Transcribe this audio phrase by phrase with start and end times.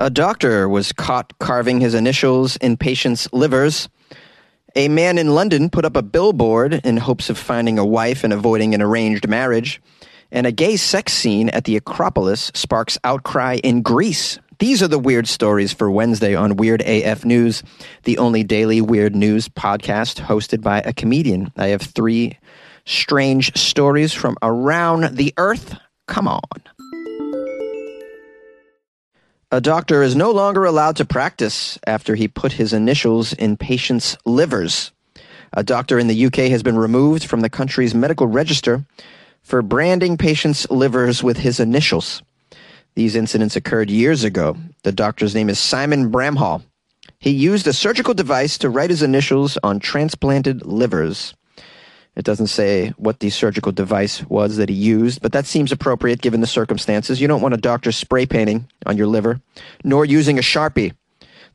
[0.00, 3.90] A doctor was caught carving his initials in patients' livers.
[4.74, 8.32] A man in London put up a billboard in hopes of finding a wife and
[8.32, 9.78] avoiding an arranged marriage.
[10.32, 14.38] And a gay sex scene at the Acropolis sparks outcry in Greece.
[14.58, 17.62] These are the weird stories for Wednesday on Weird AF News,
[18.04, 21.52] the only daily weird news podcast hosted by a comedian.
[21.58, 22.38] I have three
[22.86, 25.76] strange stories from around the earth.
[26.06, 26.40] Come on.
[29.52, 34.16] A doctor is no longer allowed to practice after he put his initials in patients'
[34.24, 34.92] livers.
[35.52, 38.84] A doctor in the UK has been removed from the country's medical register
[39.42, 42.22] for branding patients' livers with his initials.
[42.94, 44.56] These incidents occurred years ago.
[44.84, 46.62] The doctor's name is Simon Bramhall.
[47.18, 51.34] He used a surgical device to write his initials on transplanted livers.
[52.16, 56.20] It doesn't say what the surgical device was that he used, but that seems appropriate
[56.20, 57.20] given the circumstances.
[57.20, 59.40] You don't want a doctor spray painting on your liver,
[59.84, 60.92] nor using a Sharpie.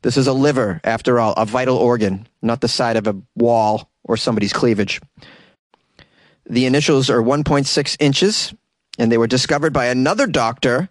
[0.02, 3.90] This is a liver, after all, a vital organ, not the side of a wall
[4.04, 5.00] or somebody's cleavage.
[6.48, 8.54] The initials are 1.6 inches,
[8.98, 10.88] and they were discovered by another doctor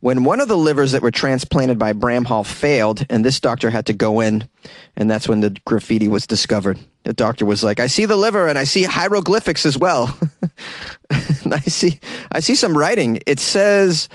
[0.00, 3.86] when one of the livers that were transplanted by Bramhall failed, and this doctor had
[3.86, 4.48] to go in,
[4.94, 6.78] and that's when the graffiti was discovered.
[7.06, 10.18] The doctor was like, "I see the liver, and I see hieroglyphics as well.
[11.10, 12.00] I see,
[12.32, 13.20] I see some writing.
[13.26, 14.08] It says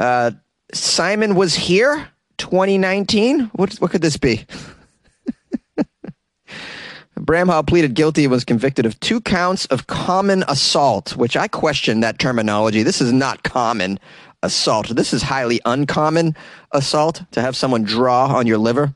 [0.00, 0.32] uh,
[0.72, 3.52] Simon was here, 2019.
[3.54, 4.44] What what could this be?"
[7.16, 12.00] Bramhall pleaded guilty and was convicted of two counts of common assault, which I question
[12.00, 12.82] that terminology.
[12.82, 14.00] This is not common
[14.42, 14.88] assault.
[14.88, 16.34] This is highly uncommon
[16.72, 18.92] assault to have someone draw on your liver.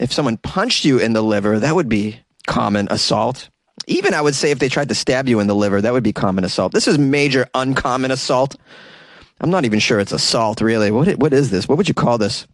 [0.00, 3.50] If someone punched you in the liver, that would be common assault.
[3.86, 6.02] Even I would say if they tried to stab you in the liver, that would
[6.02, 6.72] be common assault.
[6.72, 8.56] This is major uncommon assault.
[9.42, 10.90] I'm not even sure it's assault, really.
[10.90, 11.68] What, what is this?
[11.68, 12.46] What would you call this?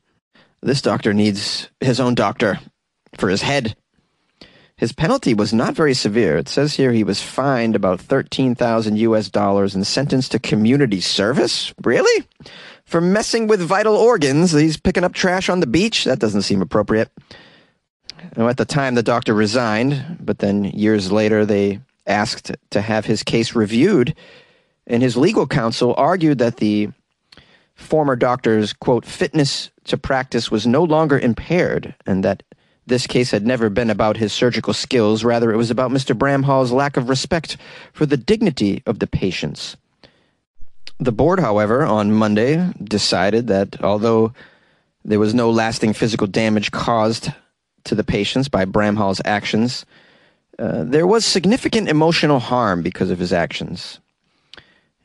[0.60, 2.58] This doctor needs his own doctor
[3.16, 3.76] for his head.
[4.76, 6.36] His penalty was not very severe.
[6.36, 11.72] It says here he was fined about 13,000 US dollars and sentenced to community service?
[11.84, 12.26] Really?
[12.86, 16.04] For messing with vital organs, he's picking up trash on the beach?
[16.04, 17.10] That doesn't seem appropriate.
[18.36, 23.24] At the time, the doctor resigned, but then years later, they asked to have his
[23.24, 24.14] case reviewed,
[24.86, 26.90] and his legal counsel argued that the
[27.74, 32.44] former doctor's, quote, fitness to practice was no longer impaired, and that
[32.86, 36.16] this case had never been about his surgical skills, rather, it was about Mr.
[36.16, 37.56] Bramhall's lack of respect
[37.92, 39.76] for the dignity of the patients.
[40.98, 44.32] The board, however, on Monday decided that although
[45.04, 47.30] there was no lasting physical damage caused
[47.84, 49.84] to the patients by Bramhall's actions,
[50.58, 54.00] uh, there was significant emotional harm because of his actions.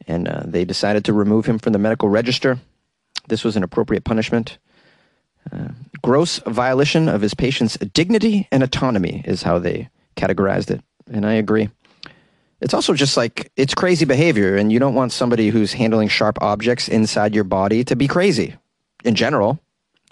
[0.08, 2.58] And uh, they decided to remove him from the medical register.
[3.28, 4.58] This was an appropriate punishment.
[5.52, 5.70] Uh,
[6.02, 10.82] gross violation of his patient's dignity and autonomy is how they categorized it.
[11.12, 11.70] And I agree.
[12.62, 16.42] It's also just like it's crazy behavior, and you don't want somebody who's handling sharp
[16.42, 18.56] objects inside your body to be crazy
[19.04, 19.60] in general.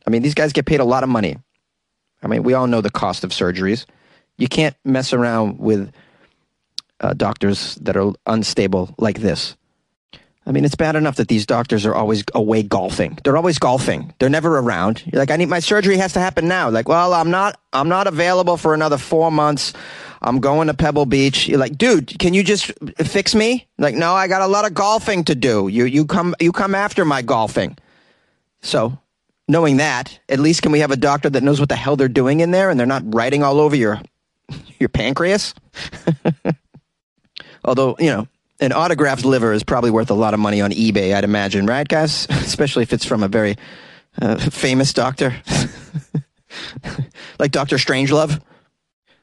[0.06, 1.38] I mean, these guys get paid a lot of money.
[2.24, 3.86] I mean, we all know the cost of surgeries.
[4.38, 5.92] You can't mess around with
[7.00, 9.56] uh, doctors that are unstable like this.
[10.50, 13.20] I mean, it's bad enough that these doctors are always away golfing.
[13.24, 14.12] They're always golfing.
[14.18, 15.04] They're never around.
[15.06, 16.72] You're like, I need my surgery has to happen now.
[16.72, 17.60] Like, well, I'm not.
[17.72, 19.74] I'm not available for another four months.
[20.24, 21.48] I'm going to Pebble Beach.
[21.48, 23.68] You're like, dude, can you just fix me?
[23.78, 25.68] Like, no, I got a lot of golfing to do.
[25.68, 27.78] You you come you come after my golfing.
[28.64, 28.98] So,
[29.48, 32.08] knowing that, at least can we have a doctor that knows what the hell they're
[32.08, 34.02] doing in there and they're not writing all over your
[34.80, 35.54] your pancreas?
[37.64, 38.28] Although, you know,
[38.60, 41.88] an autographed liver is probably worth a lot of money on eBay, I'd imagine, right,
[41.88, 42.28] guys?
[42.30, 43.58] Especially if it's from a very
[44.22, 45.34] uh, famous doctor,
[47.40, 48.42] like Doctor Strangelove.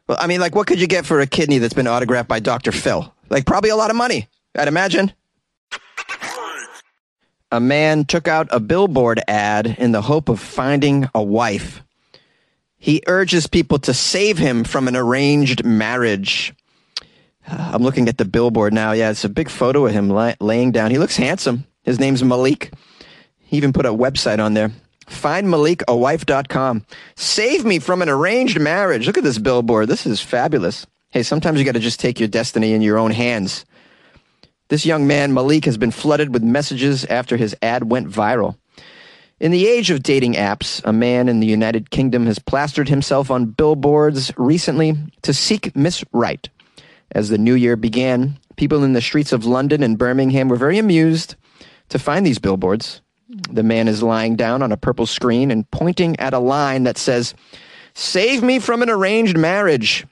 [0.09, 2.41] Well, I mean, like, what could you get for a kidney that's been autographed by
[2.41, 3.13] Doctor Phil?
[3.29, 5.13] Like, probably a lot of money, I'd imagine.
[7.53, 11.83] A man took out a billboard ad in the hope of finding a wife.
[12.77, 16.55] He urges people to save him from an arranged marriage.
[17.49, 18.93] I'm looking at the billboard now.
[18.93, 20.11] Yeah, it's a big photo of him
[20.41, 20.91] laying down.
[20.91, 21.65] He looks handsome.
[21.83, 22.73] His name's Malik.
[23.39, 24.73] He even put a website on there.
[25.07, 26.85] FindMalikAwife.com.
[27.15, 29.07] Save me from an arranged marriage.
[29.07, 29.89] Look at this billboard.
[29.89, 30.87] This is fabulous.
[31.11, 33.65] Hey, sometimes you got to just take your destiny in your own hands.
[34.69, 38.57] This young man, Malik, has been flooded with messages after his ad went viral.
[39.39, 43.31] In the age of dating apps, a man in the United Kingdom has plastered himself
[43.31, 46.49] on billboards recently to seek Miss Right.
[47.13, 50.79] As the new year began, people in the streets of London and Birmingham were very
[50.79, 51.37] amused
[51.89, 53.01] to find these billboards.
[53.29, 56.99] The man is lying down on a purple screen and pointing at a line that
[56.99, 57.35] says,
[57.95, 60.07] Save me from an arranged marriage.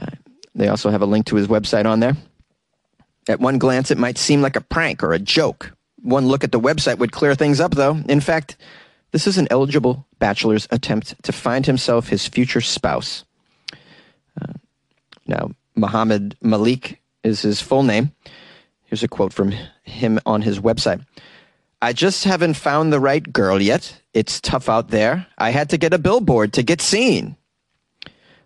[0.00, 0.06] Uh,
[0.54, 2.16] they also have a link to his website on there.
[3.28, 5.72] At one glance, it might seem like a prank or a joke.
[6.02, 7.98] One look at the website would clear things up, though.
[8.08, 8.56] In fact,
[9.12, 13.24] this is an eligible bachelor's attempt to find himself his future spouse.
[14.40, 14.54] Uh,
[15.26, 18.12] now, Muhammad Malik is his full name.
[18.84, 19.54] Here's a quote from
[19.84, 21.04] him on his website.
[21.80, 24.00] I just haven't found the right girl yet.
[24.14, 25.26] It's tough out there.
[25.38, 27.36] I had to get a billboard to get seen.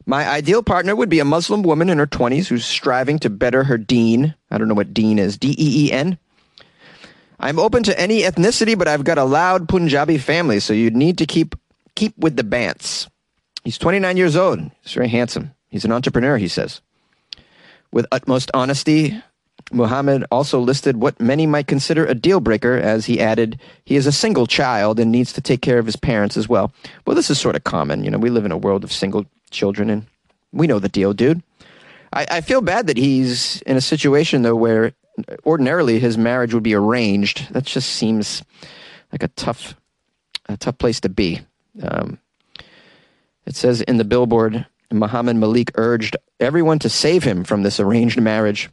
[0.07, 3.65] My ideal partner would be a Muslim woman in her 20s who's striving to better
[3.65, 4.35] her deen.
[4.51, 5.37] I don't know what deen is.
[5.37, 6.17] D E E N?
[7.41, 11.19] I'm open to any ethnicity, but I've got a loud Punjabi family, so you'd need
[11.19, 11.57] to keep
[11.97, 13.09] keep with the Bants.
[13.65, 14.71] He's 29 years old.
[14.83, 15.53] He's very handsome.
[15.69, 16.81] He's an entrepreneur, he says.
[17.93, 19.21] With utmost honesty,
[19.73, 24.07] Muhammad also listed what many might consider a deal breaker, as he added, he is
[24.07, 26.73] a single child and needs to take care of his parents as well.
[27.07, 28.05] Well, this is sort of common.
[28.05, 30.07] You know, we live in a world of single children, and
[30.53, 31.43] we know the deal, dude.
[32.13, 34.93] I, I feel bad that he's in a situation, though, where
[35.45, 37.53] ordinarily his marriage would be arranged.
[37.53, 38.43] That just seems
[39.11, 39.75] like a tough,
[40.49, 41.41] a tough place to be.
[41.83, 42.19] Um,
[43.47, 48.21] it says in the billboard, Muhammad Malik urged everyone to save him from this arranged
[48.21, 48.71] marriage.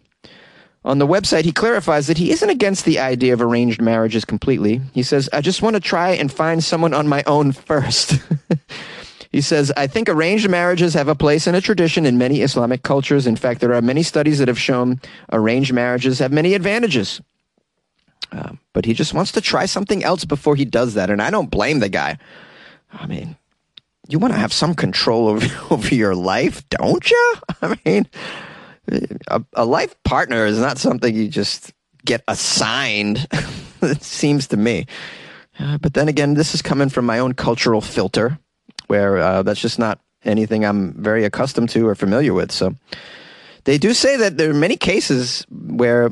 [0.85, 4.81] On the website, he clarifies that he isn't against the idea of arranged marriages completely.
[4.93, 8.19] He says, I just want to try and find someone on my own first.
[9.33, 12.83] He says, I think arranged marriages have a place and a tradition in many Islamic
[12.83, 13.25] cultures.
[13.25, 15.01] In fact, there are many studies that have shown
[15.31, 17.19] arranged marriages have many advantages.
[18.31, 21.09] Uh, but he just wants to try something else before he does that.
[21.09, 22.19] And I don't blame the guy.
[22.91, 23.35] I mean,
[24.07, 27.33] you want to have some control over, over your life, don't you?
[27.61, 28.07] I mean,
[29.27, 31.73] a, a life partner is not something you just
[32.05, 33.27] get assigned,
[33.81, 34.85] it seems to me.
[35.59, 38.39] Uh, but then again, this is coming from my own cultural filter
[38.87, 42.51] where uh, that's just not anything I'm very accustomed to or familiar with.
[42.51, 42.75] So
[43.65, 46.09] they do say that there are many cases where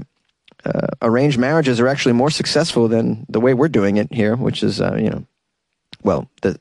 [0.63, 4.63] uh, arranged marriages are actually more successful than the way we're doing it here, which
[4.63, 5.25] is, uh, you know,
[6.03, 6.59] well, the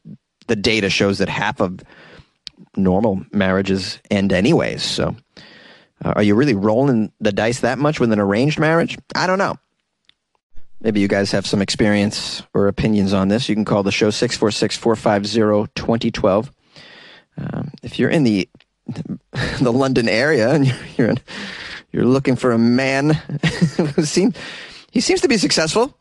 [0.50, 1.79] the data shows that half of
[2.76, 4.82] normal marriages end anyways.
[4.82, 5.14] So,
[6.05, 8.99] uh, are you really rolling the dice that much with an arranged marriage?
[9.14, 9.55] I don't know.
[10.81, 13.49] Maybe you guys have some experience or opinions on this.
[13.49, 16.50] You can call the show 646 450 2012.
[17.38, 18.49] Um, if you're in the
[19.61, 20.67] the London area and
[20.99, 21.19] you're in,
[21.93, 23.11] you're looking for a man
[23.76, 24.35] who seems
[24.91, 25.97] he seems to be successful.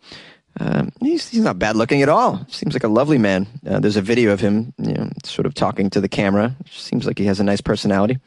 [0.59, 2.45] Um, he's he's not bad looking at all.
[2.49, 3.47] Seems like a lovely man.
[3.65, 6.55] Uh, there's a video of him, you know, sort of talking to the camera.
[6.69, 8.19] Seems like he has a nice personality.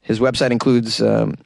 [0.00, 1.36] His website includes um,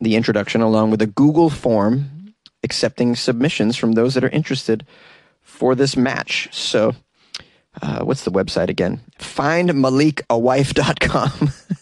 [0.00, 4.86] the introduction along with a Google form accepting submissions from those that are interested
[5.42, 6.48] for this match.
[6.52, 6.94] So,
[7.80, 9.00] uh, what's the website again?
[9.18, 11.52] FindMalikAwife.com.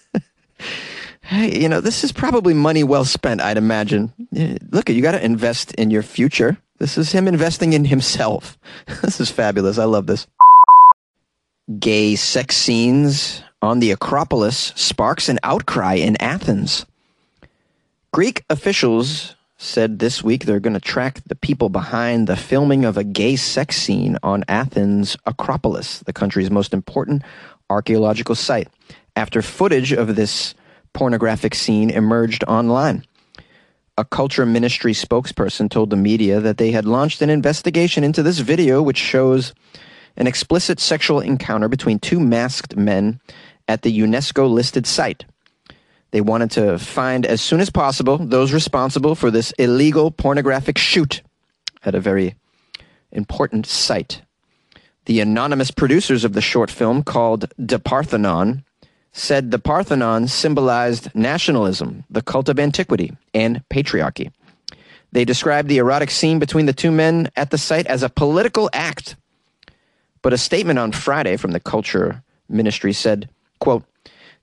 [1.26, 4.12] hey, you know, this is probably money well spent, I'd imagine.
[4.34, 6.56] Eh, look, you got to invest in your future.
[6.78, 8.58] This is him investing in himself.
[9.02, 9.78] this is fabulous.
[9.78, 10.26] I love this.
[11.78, 16.87] Gay sex scenes on the Acropolis sparks an outcry in Athens.
[18.12, 22.96] Greek officials said this week they're going to track the people behind the filming of
[22.96, 27.23] a gay sex scene on Athens' Acropolis, the country's most important
[27.68, 28.68] archaeological site,
[29.16, 30.54] after footage of this
[30.97, 33.05] pornographic scene emerged online.
[33.99, 38.38] A culture ministry spokesperson told the media that they had launched an investigation into this
[38.38, 39.53] video, which shows
[40.17, 43.21] an explicit sexual encounter between two masked men
[43.69, 45.26] at the UNESCO listed site.
[46.12, 51.21] They wanted to find as soon as possible those responsible for this illegal pornographic shoot
[51.85, 52.37] at a very
[53.12, 54.23] important site.
[55.05, 58.65] The anonymous producers of the short film, called De Parthenon,
[59.16, 64.30] said the Parthenon symbolized nationalism, the cult of antiquity, and patriarchy.
[65.12, 68.68] They described the erotic scene between the two men at the site as a political
[68.75, 69.16] act.
[70.20, 73.85] But a statement on Friday from the culture ministry said, quote,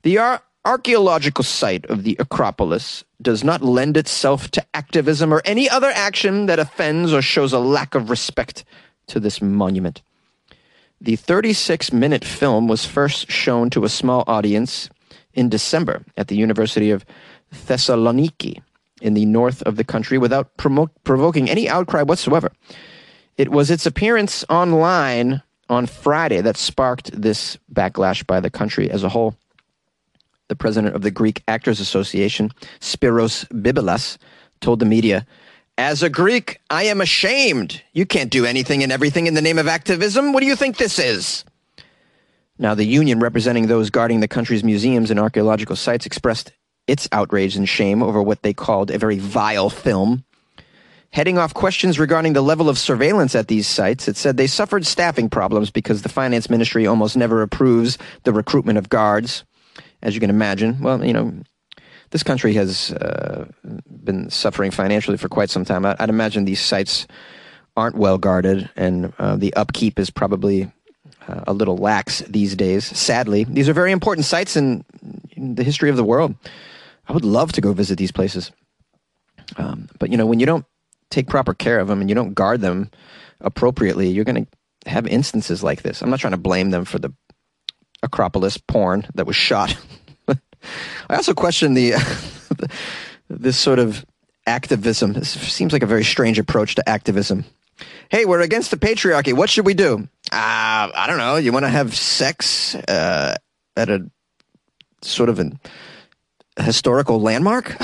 [0.02, 5.70] the, ar- archaeological site of the Acropolis does not lend itself to activism or any
[5.70, 8.64] other action that offends or shows a lack of respect
[9.06, 10.02] to this monument.
[11.04, 14.88] The 36 minute film was first shown to a small audience
[15.34, 17.04] in December at the University of
[17.54, 18.62] Thessaloniki
[19.02, 22.52] in the north of the country without promo- provoking any outcry whatsoever.
[23.36, 29.04] It was its appearance online on Friday that sparked this backlash by the country as
[29.04, 29.36] a whole
[30.48, 34.16] the president of the Greek Actors Association, Spiros Bibilas,
[34.62, 35.26] told the media,
[35.76, 37.82] As a Greek, I am ashamed.
[37.92, 40.32] You can't do anything and everything in the name of activism.
[40.32, 41.44] What do you think this is?
[42.58, 46.52] Now, the union representing those guarding the country's museums and archaeological sites expressed
[46.86, 50.24] its outrage and shame over what they called a very vile film.
[51.10, 54.86] Heading off questions regarding the level of surveillance at these sites, it said they suffered
[54.86, 59.44] staffing problems because the finance ministry almost never approves the recruitment of guards.
[60.02, 61.32] As you can imagine, well, you know,
[62.14, 63.44] this country has uh,
[64.04, 65.84] been suffering financially for quite some time.
[65.84, 67.08] I'd imagine these sites
[67.76, 70.70] aren't well guarded, and uh, the upkeep is probably
[71.26, 72.84] uh, a little lax these days.
[72.84, 74.84] Sadly, these are very important sites in,
[75.32, 76.36] in, the history of the world.
[77.08, 78.52] I would love to go visit these places,
[79.56, 80.64] um, but you know, when you don't
[81.10, 82.92] take proper care of them and you don't guard them
[83.40, 86.00] appropriately, you're going to have instances like this.
[86.00, 87.12] I'm not trying to blame them for the
[88.04, 89.76] Acropolis porn that was shot.
[91.08, 91.94] I also question the
[93.28, 94.04] this sort of
[94.46, 95.12] activism.
[95.12, 97.44] This seems like a very strange approach to activism.
[98.10, 99.32] Hey, we're against the patriarchy.
[99.32, 100.08] What should we do?
[100.30, 101.36] Uh, I don't know.
[101.36, 103.36] You want to have sex uh,
[103.76, 104.10] at a
[105.02, 105.58] sort of an
[106.58, 107.76] historical landmark?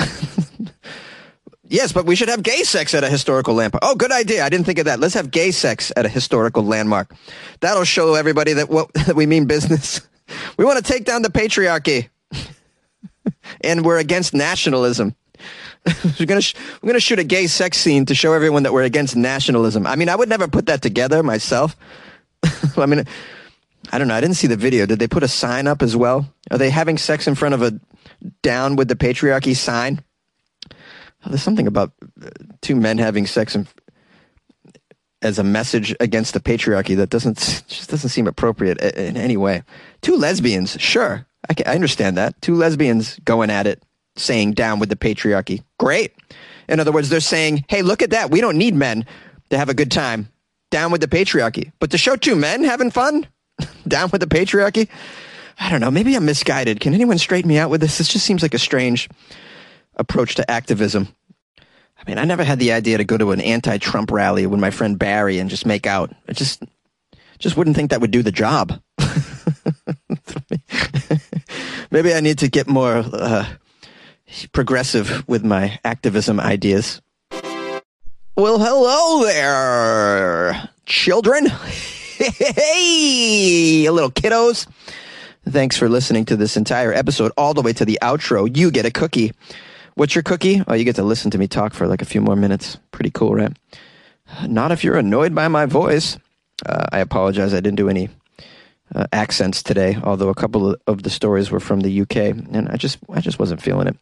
[1.67, 3.83] yes, but we should have gay sex at a historical landmark.
[3.83, 4.45] Oh, good idea.
[4.45, 4.99] I didn't think of that.
[4.99, 7.13] Let's have gay sex at a historical landmark.
[7.59, 10.01] That'll show everybody that what that we mean business.
[10.57, 12.09] We want to take down the patriarchy,
[13.61, 15.15] and we're against nationalism.
[16.19, 18.83] we're gonna sh- we're gonna shoot a gay sex scene to show everyone that we're
[18.83, 19.87] against nationalism.
[19.87, 21.75] I mean, I would never put that together myself.
[22.77, 23.05] I mean,
[23.91, 24.13] I don't know.
[24.13, 24.85] I didn't see the video.
[24.85, 26.31] Did they put a sign up as well?
[26.51, 27.79] Are they having sex in front of a
[28.43, 30.03] down with the patriarchy sign?
[30.71, 31.91] Oh, there's something about
[32.23, 32.29] uh,
[32.61, 33.67] two men having sex in,
[35.21, 39.63] as a message against the patriarchy that doesn't just doesn't seem appropriate in any way.
[40.01, 42.41] Two lesbians, sure, I, can, I understand that.
[42.41, 43.83] Two lesbians going at it,
[44.15, 45.63] saying down with the patriarchy.
[45.79, 46.13] Great.
[46.69, 48.31] In other words, they're saying, hey, look at that.
[48.31, 49.05] We don't need men
[49.49, 50.29] to have a good time.
[50.69, 51.71] Down with the patriarchy.
[51.79, 53.27] But to show two men having fun,
[53.87, 54.87] down with the patriarchy,
[55.59, 55.91] I don't know.
[55.91, 56.79] Maybe I'm misguided.
[56.79, 57.97] Can anyone straighten me out with this?
[57.97, 59.09] This just seems like a strange
[59.95, 61.09] approach to activism.
[61.59, 64.71] I mean, I never had the idea to go to an anti-Trump rally with my
[64.71, 66.11] friend Barry and just make out.
[66.27, 66.63] I just,
[67.37, 68.81] just wouldn't think that would do the job.
[71.91, 73.45] Maybe I need to get more uh,
[74.53, 77.01] progressive with my activism ideas.
[78.37, 81.47] Well, hello there, children.
[82.17, 84.67] hey, little kiddos.
[85.49, 88.49] Thanks for listening to this entire episode, all the way to the outro.
[88.55, 89.33] You get a cookie.
[89.95, 90.63] What's your cookie?
[90.67, 92.77] Oh, you get to listen to me talk for like a few more minutes.
[92.91, 93.51] Pretty cool, right?
[94.47, 96.17] Not if you're annoyed by my voice.
[96.65, 97.53] Uh, I apologize.
[97.53, 98.07] I didn't do any
[98.93, 102.77] uh, accents today, although a couple of the stories were from the UK, and I
[102.77, 103.97] just I just wasn't feeling it.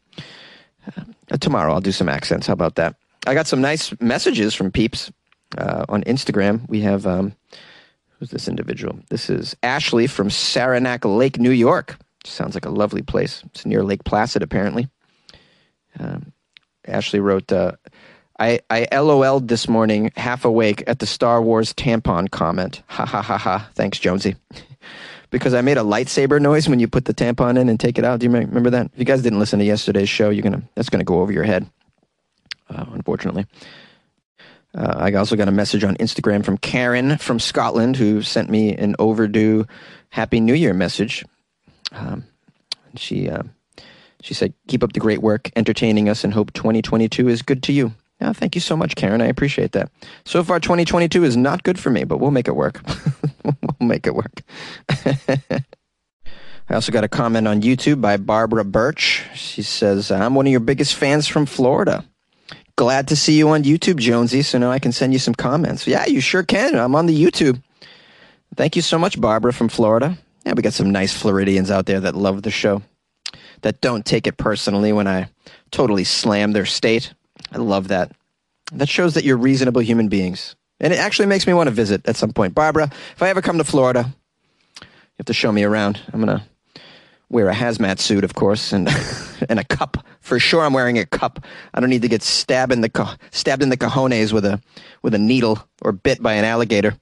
[1.32, 2.48] Uh, tomorrow I'll do some accents.
[2.48, 2.96] How about that?
[3.28, 5.12] I got some nice messages from peeps
[5.58, 6.68] uh, on Instagram.
[6.68, 7.34] We have um,
[8.20, 9.00] who's this individual?
[9.10, 11.98] This is Ashley from Saranac Lake, New York.
[12.26, 13.44] Sounds like a lovely place.
[13.48, 14.90] It's near Lake Placid, apparently.
[16.00, 16.34] Um,
[16.86, 17.74] Ashley wrote, uh,
[18.40, 22.82] I, I LOL'd this morning, half awake, at the Star Wars tampon comment.
[22.88, 23.70] Ha ha ha ha.
[23.76, 24.36] Thanks, Jonesy.
[25.30, 28.06] because I made a lightsaber noise when you put the tampon in and take it
[28.06, 28.20] out.
[28.20, 28.88] Do you remember that?
[28.94, 31.44] If you guys didn't listen to yesterday's show, you're gonna that's gonna go over your
[31.44, 31.70] head,
[32.70, 33.46] uh, unfortunately.
[34.76, 38.76] Uh, I also got a message on Instagram from Karen from Scotland who sent me
[38.76, 39.66] an overdue
[40.10, 41.26] Happy New Year message.
[41.92, 42.26] Um,
[42.96, 43.44] she uh,
[44.22, 47.74] she said, "Keep up the great work, entertaining us, and hope 2022 is good to
[47.74, 49.22] you." Yeah, thank you so much, Karen.
[49.22, 49.92] I appreciate that.
[50.26, 52.82] So far, 2022 is not good for me, but we'll make it work.
[53.44, 54.42] we'll make it work.
[56.70, 59.24] I also got a comment on YouTube by Barbara Birch.
[59.34, 62.06] She says, I'm one of your biggest fans from Florida.
[62.76, 65.88] Glad to see you on YouTube, Jonesy, so now I can send you some comments.
[65.88, 66.76] Yeah, you sure can.
[66.76, 67.62] I'm on the YouTube.
[68.56, 70.18] Thank you so much, Barbara from Florida.
[70.46, 72.82] Yeah, we got some nice Floridians out there that love the show,
[73.62, 75.30] that don't take it personally when I
[75.72, 77.14] totally slam their state.
[77.52, 78.12] I love that.
[78.72, 80.56] That shows that you're reasonable human beings.
[80.80, 82.56] And it actually makes me want to visit at some point.
[82.56, 84.06] Barbara, if I ever come to Florida,
[84.82, 84.88] you
[85.18, 86.00] have to show me around.
[86.14, 86.44] I'm going to
[87.30, 88.90] wear a hazmat suit, of course, and
[89.50, 90.06] and a cup.
[90.22, 91.46] For sure, I'm wearing a cup.
[91.74, 94.62] I don't need to get stabbed in the stabbed in the cojones with a
[95.02, 96.96] with a needle or bit by an alligator.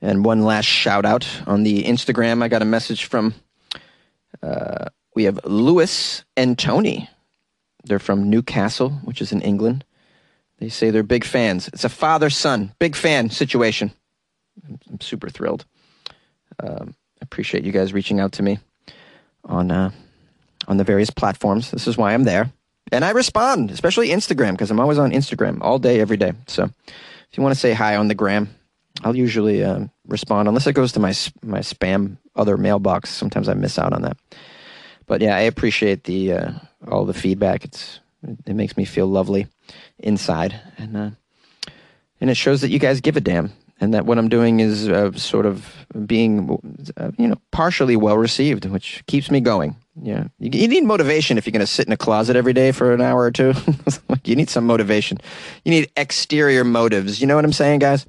[0.00, 2.42] And one last shout out on the Instagram.
[2.42, 3.34] I got a message from.
[4.42, 7.08] Uh, we have Lewis and Tony.
[7.84, 9.84] They're from Newcastle, which is in England.
[10.58, 11.68] They say they're big fans.
[11.68, 13.92] It's a father son, big fan situation.
[14.68, 15.64] I'm super thrilled.
[16.62, 18.58] Um, appreciate you guys reaching out to me
[19.44, 19.90] on uh,
[20.68, 21.70] on the various platforms.
[21.70, 22.50] This is why I'm there.
[22.92, 26.32] and I respond, especially Instagram, because I'm always on Instagram all day, every day.
[26.46, 28.48] So if you want to say hi on the gram,
[29.02, 31.12] I'll usually um, respond unless it goes to my
[31.42, 33.10] my spam other mailbox.
[33.10, 34.16] Sometimes I miss out on that.
[35.06, 36.52] But yeah, I appreciate the uh,
[36.88, 37.64] all the feedback.
[37.64, 38.00] It's
[38.46, 39.46] it makes me feel lovely
[39.98, 41.10] inside, and uh,
[42.20, 44.88] and it shows that you guys give a damn, and that what I'm doing is
[44.88, 46.58] uh, sort of being,
[46.96, 49.76] uh, you know, partially well received, which keeps me going.
[50.00, 52.72] Yeah, you, you need motivation if you're going to sit in a closet every day
[52.72, 53.52] for an hour or two.
[54.24, 55.18] you need some motivation.
[55.64, 57.20] You need exterior motives.
[57.20, 58.06] You know what I'm saying, guys?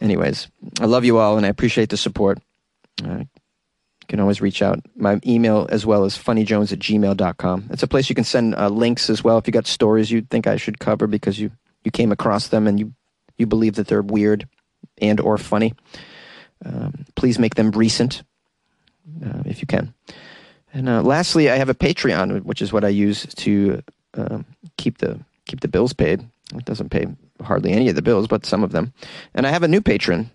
[0.00, 0.48] Anyways,
[0.80, 2.38] I love you all, and I appreciate the support.
[3.04, 3.24] Uh,
[4.18, 4.80] can always reach out.
[4.96, 7.68] My email as well as funnyjones at gmail.com.
[7.70, 10.22] It's a place you can send uh, links as well if you got stories you
[10.22, 11.52] think I should cover because you,
[11.84, 12.92] you came across them and you,
[13.36, 14.48] you believe that they're weird
[15.00, 15.72] and or funny.
[16.64, 18.24] Um, please make them recent
[19.24, 19.94] uh, if you can.
[20.74, 23.82] And uh, lastly, I have a Patreon, which is what I use to
[24.14, 24.40] uh,
[24.76, 26.26] keep the keep the bills paid.
[26.54, 27.06] It doesn't pay
[27.40, 28.92] hardly any of the bills, but some of them.
[29.32, 30.30] And I have a new patron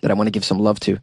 [0.00, 0.98] that I want to give some love to,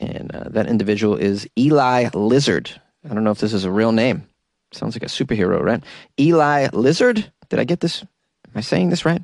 [0.00, 2.80] and uh, that individual is Eli Lizard.
[3.08, 4.26] I don't know if this is a real name.
[4.72, 5.82] Sounds like a superhero, right?
[6.18, 7.30] Eli Lizard.
[7.48, 8.02] Did I get this?
[8.02, 9.22] Am I saying this right?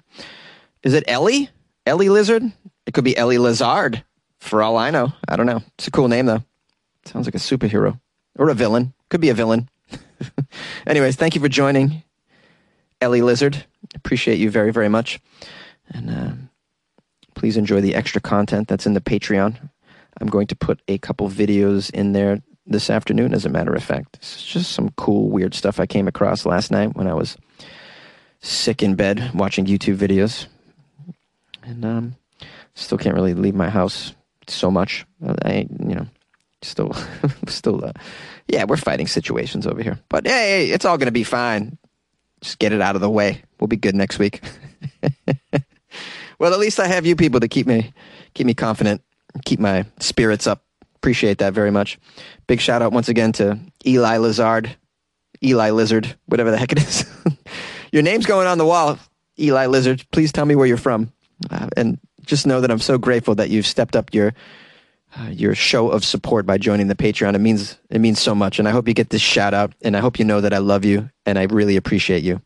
[0.83, 1.51] Is it Ellie?
[1.87, 2.43] Ellie Lizard?
[2.87, 4.05] It could be Ellie Lizard,
[4.39, 5.13] for all I know.
[5.29, 5.63] I don't know.
[5.79, 6.43] It's a cool name though.
[7.05, 8.01] Sounds like a superhero
[8.39, 8.95] or a villain.
[9.11, 9.69] Could be a villain.
[10.87, 12.03] Anyways, thank you for joining,
[13.01, 13.65] Ellie Lizard.
[13.95, 15.21] Appreciate you very, very much.
[15.91, 16.33] And uh,
[17.35, 19.71] please enjoy the extra content that's in the Patreon.
[20.21, 23.83] I'm going to put a couple videos in there this afternoon, as a matter of
[23.83, 24.17] fact.
[24.17, 27.37] It's just some cool, weird stuff I came across last night when I was
[28.41, 30.47] sick in bed watching YouTube videos.
[31.63, 32.17] And um,
[32.75, 34.15] still can't really leave my house
[34.47, 35.07] so much.
[35.43, 36.07] I, you know,
[36.63, 36.95] still,
[37.49, 37.93] still, uh,
[38.49, 39.99] yeah, we're fighting situations over here.
[40.09, 41.79] But hey, it's all going to be fine.
[42.41, 43.43] Just get it out of the way.
[43.59, 44.43] We'll be good next week.
[46.39, 47.93] well, at least I have you people to keep me,
[48.35, 49.03] keep me confident,
[49.45, 50.65] keep my spirits up.
[50.97, 51.99] Appreciate that very much.
[52.47, 54.77] Big shout out once again to Eli Lizard,
[55.43, 57.05] Eli Lizard, whatever the heck it is.
[57.93, 58.99] Your name's going on the wall,
[59.39, 60.05] Eli Lizard.
[60.13, 61.13] Please tell me where you're from,
[61.51, 64.35] uh, and just know that I'm so grateful that you've stepped up your
[65.17, 67.35] uh, your show of support by joining the Patreon.
[67.35, 69.73] It means it means so much, and I hope you get this shout out.
[69.83, 72.41] And I hope you know that I love you and I really appreciate you.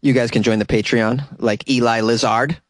[0.00, 2.60] You guys can join the Patreon like Eli Lizard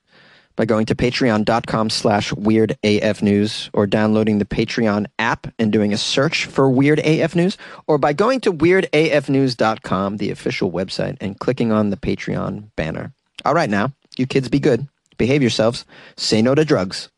[0.56, 5.92] by going to patreon.com slash weird AF news or downloading the Patreon app and doing
[5.92, 11.38] a search for weird AF news or by going to weirdafnews.com, the official website, and
[11.38, 13.12] clicking on the Patreon banner.
[13.44, 14.88] All right, now, you kids be good.
[15.18, 15.84] Behave yourselves.
[16.16, 17.10] Say no to drugs.